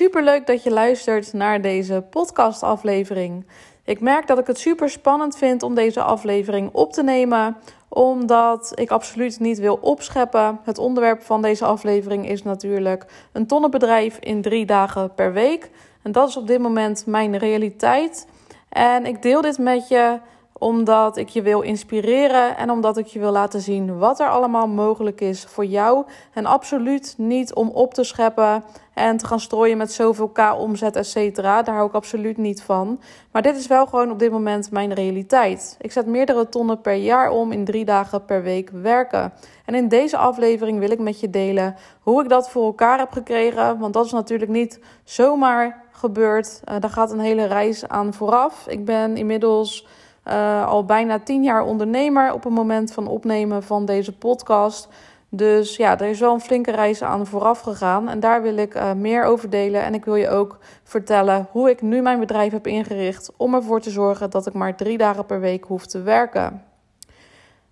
[0.00, 3.46] Super leuk dat je luistert naar deze podcastaflevering.
[3.84, 7.56] Ik merk dat ik het super spannend vind om deze aflevering op te nemen,
[7.88, 10.60] omdat ik absoluut niet wil opscheppen.
[10.64, 15.70] Het onderwerp van deze aflevering is natuurlijk een tonnenbedrijf in drie dagen per week.
[16.02, 18.26] En dat is op dit moment mijn realiteit.
[18.68, 20.18] En ik deel dit met je
[20.60, 24.68] omdat ik je wil inspireren en omdat ik je wil laten zien wat er allemaal
[24.68, 26.04] mogelijk is voor jou.
[26.32, 28.64] En absoluut niet om op te scheppen
[28.94, 31.62] en te gaan strooien met zoveel K omzet, et cetera.
[31.62, 33.00] Daar hou ik absoluut niet van.
[33.32, 35.76] Maar dit is wel gewoon op dit moment mijn realiteit.
[35.80, 39.32] Ik zet meerdere tonnen per jaar om in drie dagen per week werken.
[39.64, 43.12] En in deze aflevering wil ik met je delen hoe ik dat voor elkaar heb
[43.12, 43.78] gekregen.
[43.78, 46.60] Want dat is natuurlijk niet zomaar gebeurd.
[46.64, 48.66] Uh, daar gaat een hele reis aan vooraf.
[48.66, 49.86] Ik ben inmiddels
[50.24, 54.88] uh, al bijna tien jaar ondernemer op het moment van opnemen van deze podcast.
[55.32, 58.08] Dus ja, er is wel een flinke reis aan vooraf gegaan.
[58.08, 59.82] En daar wil ik uh, meer over delen.
[59.82, 63.32] En ik wil je ook vertellen hoe ik nu mijn bedrijf heb ingericht.
[63.36, 66.62] Om ervoor te zorgen dat ik maar drie dagen per week hoef te werken.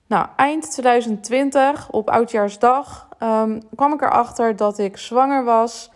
[0.07, 5.91] Nou, eind 2020, op Oudjaarsdag, um, kwam ik erachter dat ik zwanger was.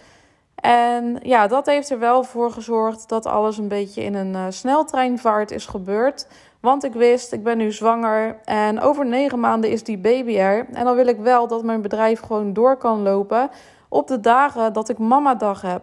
[0.55, 4.45] En ja, dat heeft er wel voor gezorgd dat alles een beetje in een uh,
[4.48, 6.27] sneltreinvaart is gebeurd.
[6.63, 10.67] Want ik wist, ik ben nu zwanger en over negen maanden is die baby er.
[10.73, 13.51] En dan wil ik wel dat mijn bedrijf gewoon door kan lopen
[13.89, 15.83] op de dagen dat ik mamadag heb.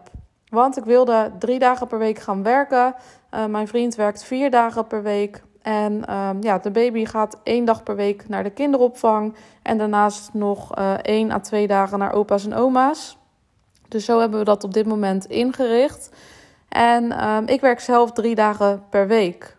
[0.49, 2.95] Want ik wilde drie dagen per week gaan werken.
[3.33, 5.43] Uh, mijn vriend werkt vier dagen per week.
[5.61, 9.35] En uh, ja, de baby gaat één dag per week naar de kinderopvang.
[9.61, 13.17] En daarnaast nog uh, één à twee dagen naar opa's en oma's.
[13.87, 16.11] Dus zo hebben we dat op dit moment ingericht.
[16.69, 19.57] En ehm, ik werk zelf drie dagen per week.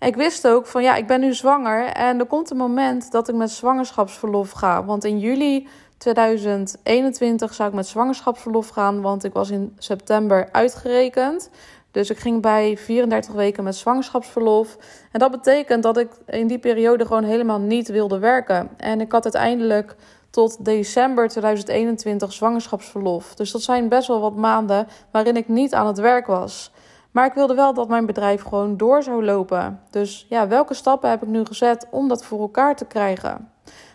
[0.00, 3.28] Ik wist ook van ja, ik ben nu zwanger en er komt een moment dat
[3.28, 4.84] ik met zwangerschapsverlof ga.
[4.84, 11.50] Want in juli 2021 zou ik met zwangerschapsverlof gaan, want ik was in september uitgerekend.
[11.90, 14.76] Dus ik ging bij 34 weken met zwangerschapsverlof.
[15.12, 18.68] En dat betekent dat ik in die periode gewoon helemaal niet wilde werken.
[18.76, 19.96] En ik had uiteindelijk
[20.30, 23.34] tot december 2021 zwangerschapsverlof.
[23.34, 26.72] Dus dat zijn best wel wat maanden waarin ik niet aan het werk was.
[27.10, 29.80] Maar ik wilde wel dat mijn bedrijf gewoon door zou lopen.
[29.90, 33.50] Dus ja, welke stappen heb ik nu gezet om dat voor elkaar te krijgen?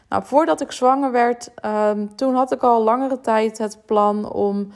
[0.09, 4.67] Nou, voordat ik zwanger werd, um, toen had ik al langere tijd het plan om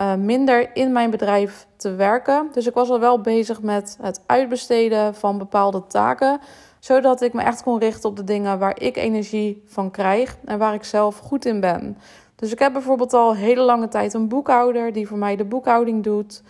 [0.00, 2.48] uh, minder in mijn bedrijf te werken.
[2.52, 6.40] Dus ik was al wel bezig met het uitbesteden van bepaalde taken
[6.78, 10.58] zodat ik me echt kon richten op de dingen waar ik energie van krijg en
[10.58, 11.98] waar ik zelf goed in ben.
[12.34, 16.04] Dus ik heb bijvoorbeeld al hele lange tijd een boekhouder die voor mij de boekhouding
[16.04, 16.42] doet.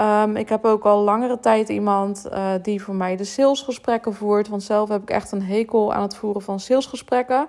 [0.00, 4.48] Um, ik heb ook al langere tijd iemand uh, die voor mij de salesgesprekken voert.
[4.48, 7.46] Want zelf heb ik echt een hekel aan het voeren van salesgesprekken.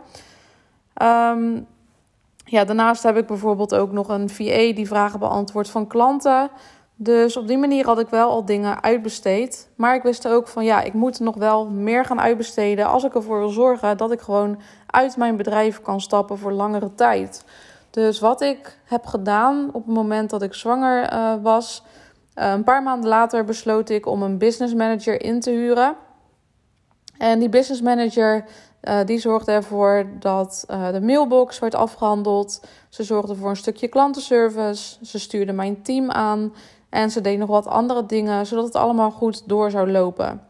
[1.01, 1.67] Um,
[2.45, 6.49] ja, daarnaast heb ik bijvoorbeeld ook nog een VA die vragen beantwoordt van klanten.
[6.95, 9.69] Dus op die manier had ik wel al dingen uitbesteed.
[9.75, 12.87] Maar ik wist ook van ja, ik moet nog wel meer gaan uitbesteden.
[12.87, 16.93] Als ik ervoor wil zorgen dat ik gewoon uit mijn bedrijf kan stappen voor langere
[16.93, 17.45] tijd.
[17.89, 21.83] Dus wat ik heb gedaan op het moment dat ik zwanger uh, was.
[22.39, 25.95] Uh, een paar maanden later besloot ik om een business manager in te huren.
[27.17, 28.45] En die business manager
[28.83, 32.61] uh, die zorgde ervoor dat uh, de mailbox werd afgehandeld.
[32.89, 35.05] Ze zorgde voor een stukje klantenservice.
[35.05, 36.53] Ze stuurde mijn team aan.
[36.89, 40.41] En ze deed nog wat andere dingen, zodat het allemaal goed door zou lopen.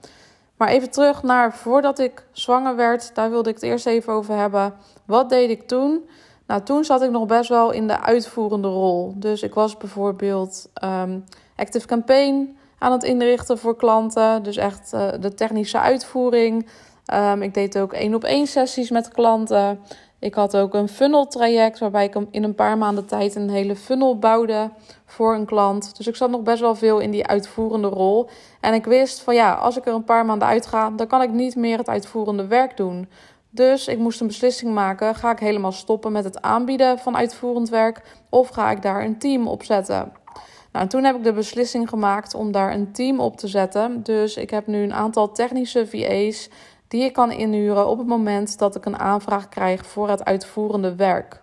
[0.58, 4.36] Maar even terug naar voordat ik zwanger werd, daar wilde ik het eerst even over
[4.36, 4.74] hebben.
[5.06, 6.10] Wat deed ik toen?
[6.48, 9.14] Nou, toen zat ik nog best wel in de uitvoerende rol.
[9.16, 11.24] Dus ik was bijvoorbeeld um,
[11.56, 14.44] Active Campaign aan het inrichten voor klanten.
[14.44, 16.68] Dus echt uh, de technische uitvoering.
[17.14, 19.80] Um, ik deed ook één op één sessies met klanten.
[20.20, 23.76] Ik had ook een funnel traject waarbij ik in een paar maanden tijd een hele
[23.76, 24.70] funnel bouwde
[25.06, 25.98] voor een klant.
[25.98, 28.30] Dus ik zat nog best wel veel in die uitvoerende rol.
[28.62, 31.32] En ik wist van ja, als ik er een paar maanden uitga, dan kan ik
[31.32, 33.10] niet meer het uitvoerende werk doen.
[33.50, 37.70] Dus ik moest een beslissing maken: ga ik helemaal stoppen met het aanbieden van uitvoerend
[37.70, 40.12] werk of ga ik daar een team op zetten?
[40.72, 44.04] Nou, toen heb ik de beslissing gemaakt om daar een team op te zetten.
[44.04, 46.50] Dus ik heb nu een aantal technische VA's
[46.88, 50.96] die ik kan inhuren op het moment dat ik een aanvraag krijg voor het uitvoerende
[50.96, 51.42] werk.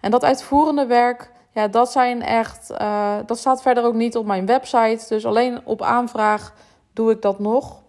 [0.00, 4.26] En dat uitvoerende werk, ja, dat zijn echt, uh, dat staat verder ook niet op
[4.26, 5.04] mijn website.
[5.08, 6.54] Dus alleen op aanvraag
[6.92, 7.82] doe ik dat nog.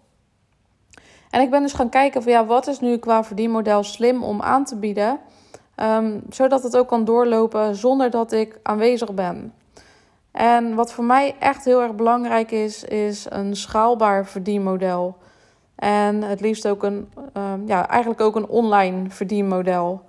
[1.29, 4.41] En ik ben dus gaan kijken van ja, wat is nu qua verdienmodel slim om
[4.41, 5.19] aan te bieden.
[5.81, 9.53] Um, zodat het ook kan doorlopen zonder dat ik aanwezig ben.
[10.31, 15.17] En wat voor mij echt heel erg belangrijk is, is een schaalbaar verdienmodel.
[15.75, 20.01] En het liefst ook een, uh, ja, eigenlijk ook een online verdienmodel.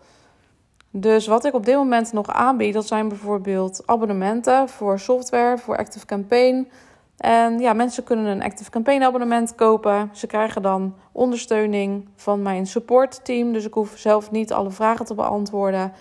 [0.90, 5.76] Dus wat ik op dit moment nog aanbied, dat zijn bijvoorbeeld abonnementen voor software, voor
[5.76, 6.68] Active Campaign.
[7.16, 10.10] En ja, mensen kunnen een Active Campaign abonnement kopen.
[10.12, 13.52] Ze krijgen dan ondersteuning van mijn support team.
[13.52, 15.92] Dus ik hoef zelf niet alle vragen te beantwoorden.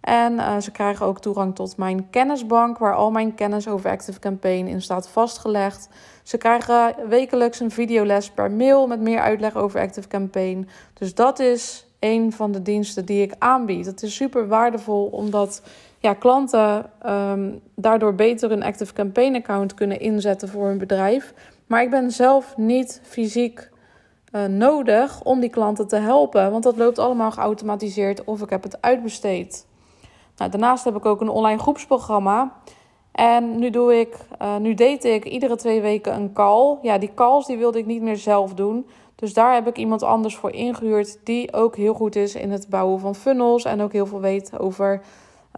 [0.00, 4.18] En uh, ze krijgen ook toegang tot mijn kennisbank, waar al mijn kennis over Active
[4.18, 5.88] Campaign in staat vastgelegd.
[6.22, 10.68] Ze krijgen wekelijks een videoles per mail met meer uitleg over Active Campaign.
[10.94, 13.86] Dus dat is een van de diensten die ik aanbied.
[13.86, 15.62] Het is super waardevol omdat
[15.98, 21.34] ja, klanten um, daardoor beter een Active Campaign account kunnen inzetten voor hun bedrijf.
[21.66, 23.68] Maar ik ben zelf niet fysiek
[24.32, 28.62] uh, nodig om die klanten te helpen, want dat loopt allemaal geautomatiseerd of ik heb
[28.62, 29.66] het uitbesteed.
[30.36, 32.52] Nou, daarnaast heb ik ook een online groepsprogramma.
[33.12, 36.78] En nu, doe ik, uh, nu deed ik iedere twee weken een call.
[36.82, 38.86] Ja, die calls die wilde ik niet meer zelf doen.
[39.20, 42.68] Dus daar heb ik iemand anders voor ingehuurd die ook heel goed is in het
[42.68, 45.00] bouwen van funnels en ook heel veel weet over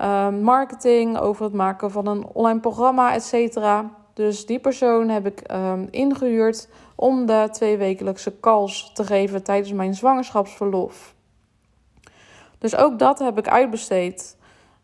[0.01, 3.91] uh, marketing, over het maken van een online programma, et cetera.
[4.15, 9.73] Dus die persoon heb ik um, ingehuurd om de twee wekelijkse calls te geven tijdens
[9.73, 11.15] mijn zwangerschapsverlof.
[12.59, 14.37] Dus ook dat heb ik uitbesteed.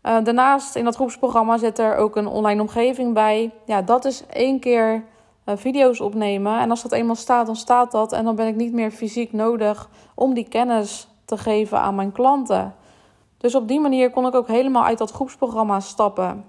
[0.03, 3.51] Uh, daarnaast in dat groepsprogramma zit er ook een online omgeving bij.
[3.65, 5.05] Ja, dat is één keer
[5.49, 6.61] uh, video's opnemen.
[6.61, 8.12] En als dat eenmaal staat, dan staat dat.
[8.12, 12.12] En dan ben ik niet meer fysiek nodig om die kennis te geven aan mijn
[12.12, 12.75] klanten.
[13.39, 16.45] Dus op die manier kon ik ook helemaal uit dat groepsprogramma stappen.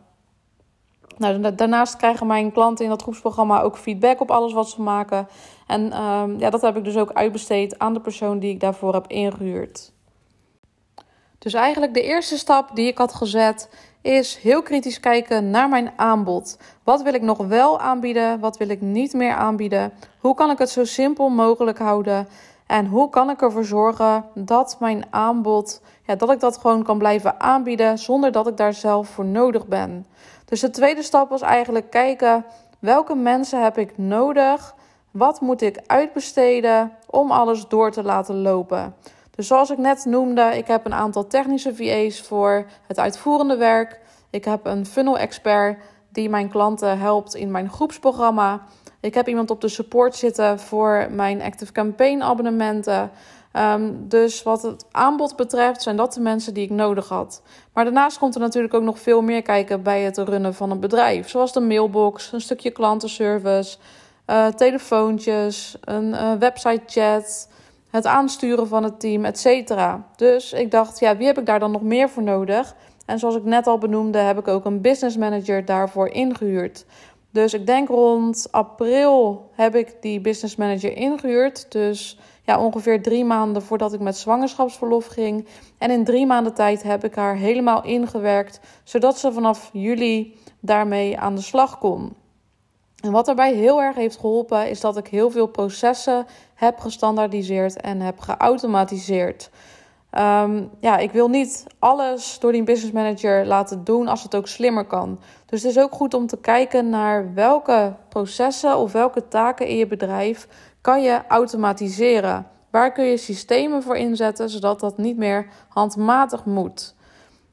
[1.18, 5.28] Nou, daarnaast krijgen mijn klanten in dat groepsprogramma ook feedback op alles wat ze maken.
[5.68, 8.94] En uh, ja, dat heb ik dus ook uitbesteed aan de persoon die ik daarvoor
[8.94, 9.92] heb ingehuurd.
[11.40, 13.70] Dus eigenlijk de eerste stap die ik had gezet
[14.10, 16.58] is heel kritisch kijken naar mijn aanbod.
[16.84, 18.40] Wat wil ik nog wel aanbieden?
[18.40, 19.92] Wat wil ik niet meer aanbieden?
[20.20, 22.28] Hoe kan ik het zo simpel mogelijk houden?
[22.66, 26.98] En hoe kan ik ervoor zorgen dat mijn aanbod, ja, dat ik dat gewoon kan
[26.98, 30.06] blijven aanbieden zonder dat ik daar zelf voor nodig ben?
[30.46, 32.46] Dus de tweede stap was eigenlijk kijken
[32.80, 34.76] welke mensen heb ik nodig?
[35.12, 38.96] Wat moet ik uitbesteden om alles door te laten lopen?
[39.40, 44.00] Dus zoals ik net noemde, ik heb een aantal technische VA's voor het uitvoerende werk.
[44.30, 45.78] Ik heb een funnel expert
[46.12, 48.62] die mijn klanten helpt in mijn groepsprogramma.
[49.00, 53.12] Ik heb iemand op de support zitten voor mijn Active Campaign abonnementen.
[53.54, 57.42] Um, dus wat het aanbod betreft, zijn dat de mensen die ik nodig had.
[57.74, 60.80] Maar daarnaast komt er natuurlijk ook nog veel meer kijken bij het runnen van een
[60.80, 61.30] bedrijf.
[61.30, 63.78] Zoals de mailbox, een stukje klantenservice,
[64.28, 67.48] uh, telefoontjes, een uh, website chat
[67.90, 70.08] het aansturen van het team, et cetera.
[70.16, 72.76] Dus ik dacht, ja, wie heb ik daar dan nog meer voor nodig?
[73.06, 76.86] En zoals ik net al benoemde, heb ik ook een business manager daarvoor ingehuurd.
[77.32, 81.72] Dus ik denk rond april heb ik die business manager ingehuurd.
[81.72, 85.48] Dus ja, ongeveer drie maanden voordat ik met zwangerschapsverlof ging.
[85.78, 91.20] En in drie maanden tijd heb ik haar helemaal ingewerkt, zodat ze vanaf juli daarmee
[91.20, 92.16] aan de slag kon.
[93.02, 96.26] En wat daarbij heel erg heeft geholpen, is dat ik heel veel processen
[96.56, 99.50] heb gestandaardiseerd en heb geautomatiseerd.
[100.18, 104.48] Um, ja, ik wil niet alles door die business manager laten doen als het ook
[104.48, 105.20] slimmer kan.
[105.46, 109.76] Dus het is ook goed om te kijken naar welke processen of welke taken in
[109.76, 110.48] je bedrijf
[110.82, 112.48] kan je automatiseren.
[112.70, 116.96] Waar kun je systemen voor inzetten zodat dat niet meer handmatig moet?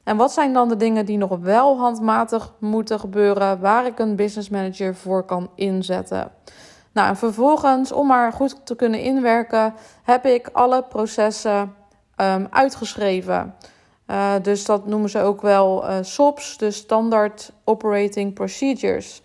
[0.07, 4.15] En wat zijn dan de dingen die nog wel handmatig moeten gebeuren, waar ik een
[4.15, 6.31] business manager voor kan inzetten?
[6.91, 9.73] Nou, en vervolgens, om maar goed te kunnen inwerken,
[10.03, 11.73] heb ik alle processen
[12.21, 13.55] um, uitgeschreven.
[14.07, 19.21] Uh, dus dat noemen ze ook wel uh, SOPs, de Standard Operating Procedures.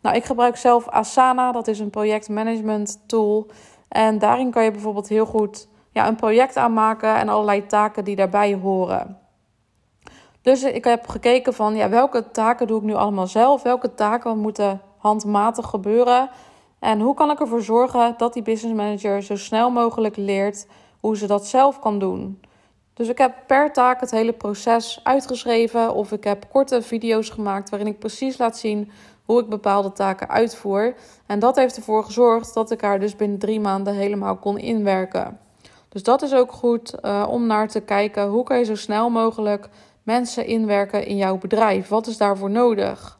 [0.00, 3.46] Nou, ik gebruik zelf Asana, dat is een projectmanagement tool.
[3.88, 8.16] En daarin kan je bijvoorbeeld heel goed ja, een project aanmaken en allerlei taken die
[8.16, 9.25] daarbij horen.
[10.46, 13.62] Dus ik heb gekeken van ja, welke taken doe ik nu allemaal zelf?
[13.62, 16.30] Welke taken moeten handmatig gebeuren?
[16.78, 20.66] En hoe kan ik ervoor zorgen dat die business manager zo snel mogelijk leert
[21.00, 22.40] hoe ze dat zelf kan doen?
[22.94, 27.70] Dus ik heb per taak het hele proces uitgeschreven of ik heb korte video's gemaakt
[27.70, 28.90] waarin ik precies laat zien
[29.24, 30.94] hoe ik bepaalde taken uitvoer.
[31.26, 35.38] En dat heeft ervoor gezorgd dat ik haar dus binnen drie maanden helemaal kon inwerken.
[35.88, 39.10] Dus dat is ook goed uh, om naar te kijken hoe kan je zo snel
[39.10, 39.68] mogelijk
[40.06, 41.88] mensen inwerken in jouw bedrijf?
[41.88, 43.18] Wat is daarvoor nodig?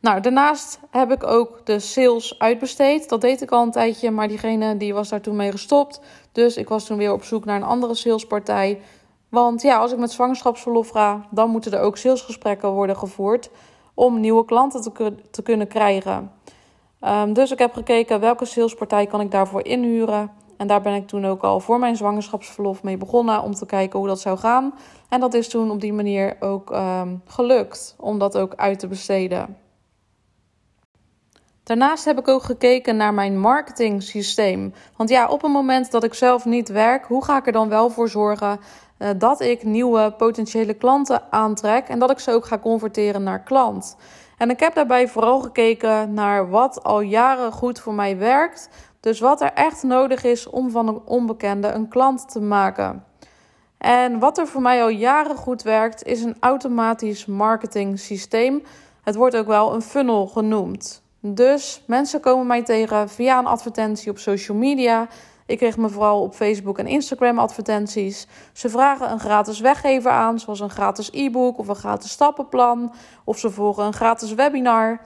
[0.00, 3.08] Nou, daarnaast heb ik ook de sales uitbesteed.
[3.08, 6.00] Dat deed ik al een tijdje, maar diegene die was daar toen mee gestopt.
[6.32, 8.80] Dus ik was toen weer op zoek naar een andere salespartij.
[9.28, 13.50] Want ja, als ik met zwangerschapsverlof ga, dan moeten er ook salesgesprekken worden gevoerd
[13.94, 16.32] om nieuwe klanten te, te kunnen krijgen.
[17.00, 20.30] Um, dus ik heb gekeken welke salespartij kan ik daarvoor inhuren.
[20.60, 23.98] En daar ben ik toen ook al voor mijn zwangerschapsverlof mee begonnen om te kijken
[23.98, 24.74] hoe dat zou gaan.
[25.08, 28.86] En dat is toen op die manier ook ehm, gelukt om dat ook uit te
[28.86, 29.56] besteden.
[31.62, 34.74] Daarnaast heb ik ook gekeken naar mijn marketing systeem.
[34.96, 37.68] Want ja, op het moment dat ik zelf niet werk, hoe ga ik er dan
[37.68, 38.60] wel voor zorgen
[38.98, 43.42] uh, dat ik nieuwe potentiële klanten aantrek en dat ik ze ook ga converteren naar
[43.42, 43.96] klant?
[44.40, 48.68] En ik heb daarbij vooral gekeken naar wat al jaren goed voor mij werkt.
[49.00, 53.04] Dus wat er echt nodig is om van een onbekende een klant te maken.
[53.78, 58.62] En wat er voor mij al jaren goed werkt, is een automatisch marketing systeem.
[59.02, 61.02] Het wordt ook wel een funnel genoemd.
[61.20, 65.08] Dus mensen komen mij tegen via een advertentie op social media.
[65.46, 68.26] Ik kreeg me vooral op Facebook en Instagram advertenties.
[68.52, 72.92] Ze vragen een gratis weggever aan, zoals een gratis e-book of een gratis stappenplan.
[73.24, 75.00] Of ze volgen een gratis webinar.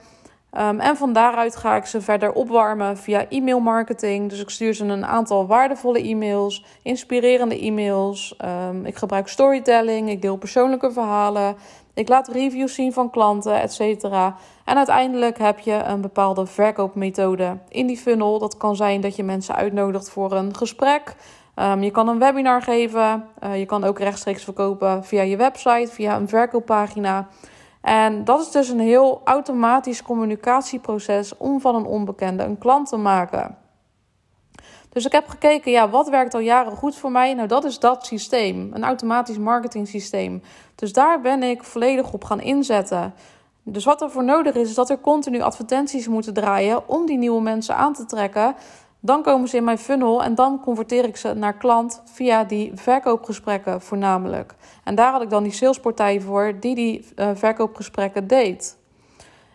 [0.59, 4.29] Um, en van daaruit ga ik ze verder opwarmen via e-mailmarketing.
[4.29, 8.37] Dus ik stuur ze een aantal waardevolle e-mails, inspirerende e-mails.
[8.69, 11.55] Um, ik gebruik storytelling, ik deel persoonlijke verhalen.
[11.93, 14.35] Ik laat reviews zien van klanten, et cetera.
[14.65, 18.39] En uiteindelijk heb je een bepaalde verkoopmethode in die funnel.
[18.39, 21.15] Dat kan zijn dat je mensen uitnodigt voor een gesprek.
[21.55, 23.27] Um, je kan een webinar geven.
[23.43, 27.27] Uh, je kan ook rechtstreeks verkopen via je website, via een verkooppagina.
[27.85, 32.97] En dat is dus een heel automatisch communicatieproces om van een onbekende een klant te
[32.97, 33.57] maken.
[34.89, 37.33] Dus ik heb gekeken, ja, wat werkt al jaren goed voor mij?
[37.33, 40.41] Nou, dat is dat systeem, een automatisch marketing systeem.
[40.75, 43.13] Dus daar ben ik volledig op gaan inzetten.
[43.63, 47.17] Dus wat er voor nodig is, is dat er continu advertenties moeten draaien om die
[47.17, 48.55] nieuwe mensen aan te trekken.
[49.05, 52.71] Dan komen ze in mijn funnel en dan converteer ik ze naar klant via die
[52.75, 54.55] verkoopgesprekken voornamelijk.
[54.83, 58.77] En daar had ik dan die salespartij voor die die uh, verkoopgesprekken deed.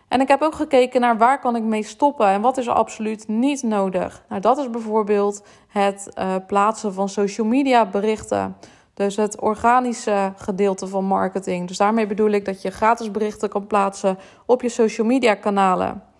[0.07, 2.73] En ik heb ook gekeken naar waar kan ik mee stoppen en wat is er
[2.73, 4.23] absoluut niet nodig.
[4.29, 8.57] Nou, dat is bijvoorbeeld het uh, plaatsen van social media berichten.
[8.93, 11.67] Dus het organische gedeelte van marketing.
[11.67, 16.10] Dus daarmee bedoel ik dat je gratis berichten kan plaatsen op je social media kanalen.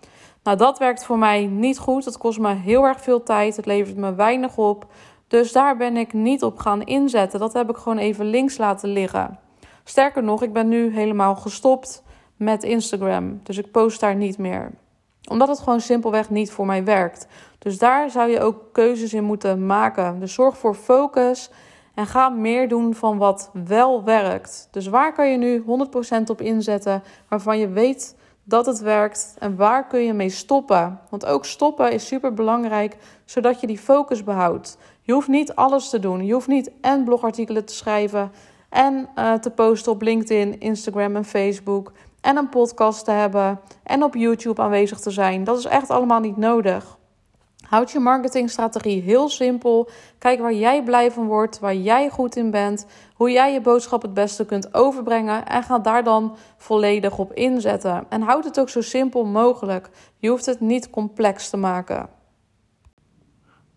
[0.42, 2.04] Nou, dat werkt voor mij niet goed.
[2.04, 3.56] Het kost me heel erg veel tijd.
[3.56, 4.86] Het levert me weinig op.
[5.28, 7.40] Dus daar ben ik niet op gaan inzetten.
[7.40, 9.38] Dat heb ik gewoon even links laten liggen.
[9.84, 12.02] Sterker nog, ik ben nu helemaal gestopt
[12.36, 13.40] met Instagram.
[13.42, 14.70] Dus ik post daar niet meer.
[15.28, 17.26] Omdat het gewoon simpelweg niet voor mij werkt.
[17.58, 20.20] Dus daar zou je ook keuzes in moeten maken.
[20.20, 21.50] Dus zorg voor focus
[21.94, 24.68] en ga meer doen van wat wel werkt.
[24.70, 25.64] Dus waar kan je nu
[26.20, 31.00] 100% op inzetten waarvan je weet dat het werkt en waar kun je mee stoppen?
[31.10, 34.78] Want ook stoppen is super belangrijk zodat je die focus behoudt.
[35.02, 36.26] Je hoeft niet alles te doen.
[36.26, 38.32] Je hoeft niet en blogartikelen te schrijven
[38.68, 44.02] en uh, te posten op LinkedIn, Instagram en Facebook en een podcast te hebben en
[44.02, 45.44] op YouTube aanwezig te zijn.
[45.44, 46.98] Dat is echt allemaal niet nodig.
[47.72, 49.88] Houd je marketingstrategie heel simpel.
[50.18, 54.02] Kijk waar jij blij van wordt, waar jij goed in bent, hoe jij je boodschap
[54.02, 58.04] het beste kunt overbrengen en ga daar dan volledig op inzetten.
[58.08, 59.90] En houd het ook zo simpel mogelijk.
[60.18, 62.08] Je hoeft het niet complex te maken.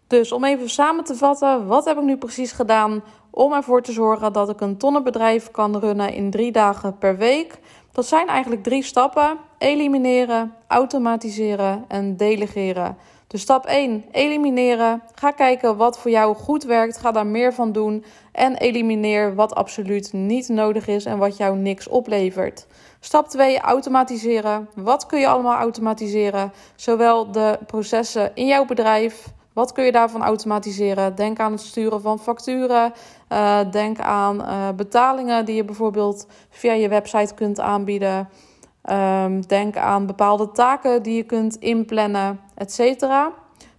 [0.07, 3.91] Dus om even samen te vatten, wat heb ik nu precies gedaan om ervoor te
[3.91, 7.59] zorgen dat ik een tonnenbedrijf kan runnen in drie dagen per week?
[7.91, 12.97] Dat zijn eigenlijk drie stappen: elimineren, automatiseren en delegeren.
[13.27, 15.03] Dus stap 1, elimineren.
[15.15, 16.97] Ga kijken wat voor jou goed werkt.
[16.97, 18.05] Ga daar meer van doen.
[18.31, 22.67] En elimineer wat absoluut niet nodig is en wat jou niks oplevert.
[22.99, 24.69] Stap 2, automatiseren.
[24.75, 26.53] Wat kun je allemaal automatiseren?
[26.75, 29.27] Zowel de processen in jouw bedrijf.
[29.53, 31.15] Wat kun je daarvan automatiseren?
[31.15, 32.93] Denk aan het sturen van facturen.
[33.29, 38.29] Uh, denk aan uh, betalingen die je bijvoorbeeld via je website kunt aanbieden.
[38.91, 43.31] Um, denk aan bepaalde taken die je kunt inplannen, et cetera.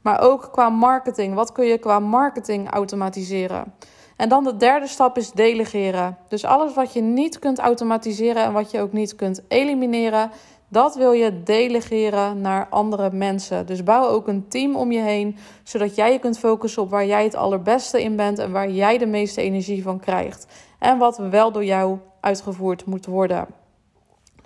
[0.03, 1.35] Maar ook qua marketing.
[1.35, 3.75] Wat kun je qua marketing automatiseren?
[4.17, 6.17] En dan de derde stap is delegeren.
[6.29, 10.31] Dus alles wat je niet kunt automatiseren en wat je ook niet kunt elimineren,
[10.69, 13.67] dat wil je delegeren naar andere mensen.
[13.67, 17.07] Dus bouw ook een team om je heen, zodat jij je kunt focussen op waar
[17.07, 20.47] jij het allerbeste in bent en waar jij de meeste energie van krijgt.
[20.79, 23.47] En wat wel door jou uitgevoerd moet worden.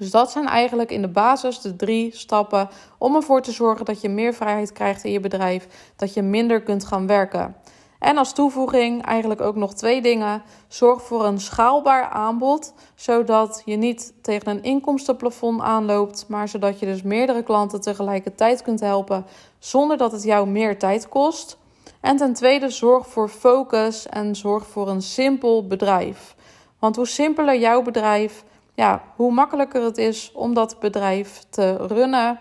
[0.00, 4.00] Dus dat zijn eigenlijk in de basis de drie stappen om ervoor te zorgen dat
[4.00, 7.57] je meer vrijheid krijgt in je bedrijf, dat je minder kunt gaan werken.
[7.99, 10.42] En als toevoeging eigenlijk ook nog twee dingen.
[10.69, 16.87] Zorg voor een schaalbaar aanbod, zodat je niet tegen een inkomstenplafond aanloopt, maar zodat je
[16.87, 19.26] dus meerdere klanten tegelijkertijd kunt helpen
[19.59, 21.59] zonder dat het jou meer tijd kost.
[22.00, 26.35] En ten tweede, zorg voor focus en zorg voor een simpel bedrijf.
[26.78, 28.45] Want hoe simpeler jouw bedrijf,
[28.80, 32.38] ja, hoe makkelijker het is om dat bedrijf te runnen.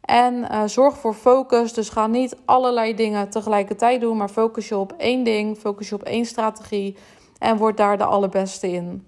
[0.00, 1.72] En uh, zorg voor focus.
[1.72, 5.94] Dus ga niet allerlei dingen tegelijkertijd doen, maar focus je op één ding, focus je
[5.94, 6.96] op één strategie
[7.38, 9.06] en word daar de allerbeste in.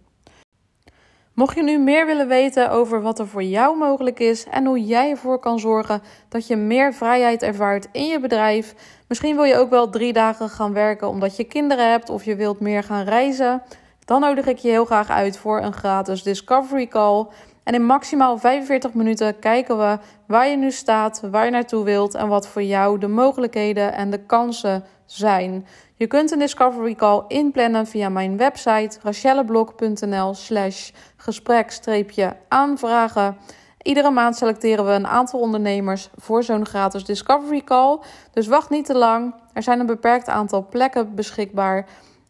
[1.34, 4.84] Mocht je nu meer willen weten over wat er voor jou mogelijk is en hoe
[4.84, 8.74] jij ervoor kan zorgen dat je meer vrijheid ervaart in je bedrijf,
[9.06, 12.36] misschien wil je ook wel drie dagen gaan werken omdat je kinderen hebt of je
[12.36, 13.62] wilt meer gaan reizen,
[14.08, 17.26] dan nodig ik je heel graag uit voor een gratis Discovery Call.
[17.64, 22.14] En in maximaal 45 minuten kijken we waar je nu staat, waar je naartoe wilt
[22.14, 25.66] en wat voor jou de mogelijkheden en de kansen zijn.
[25.94, 33.36] Je kunt een Discovery Call inplannen via mijn website rachelleblok.nl slash gesprek-aanvragen.
[33.82, 37.98] Iedere maand selecteren we een aantal ondernemers voor zo'n gratis Discovery Call.
[38.32, 39.34] Dus wacht niet te lang.
[39.52, 41.86] Er zijn een beperkt aantal plekken beschikbaar.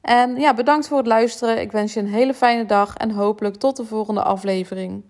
[0.08, 1.60] En ja, bedankt voor het luisteren.
[1.60, 5.02] Ik wens je een hele fijne dag en hopelijk tot de volgende aflevering.